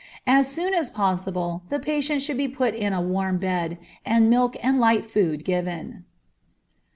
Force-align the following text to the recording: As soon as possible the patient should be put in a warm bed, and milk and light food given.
As 0.25 0.47
soon 0.51 0.73
as 0.73 0.89
possible 0.89 1.61
the 1.69 1.77
patient 1.77 2.23
should 2.23 2.37
be 2.37 2.47
put 2.47 2.73
in 2.73 2.91
a 2.91 2.99
warm 2.99 3.37
bed, 3.37 3.77
and 4.03 4.31
milk 4.31 4.57
and 4.65 4.79
light 4.79 5.05
food 5.05 5.45
given. 5.45 6.05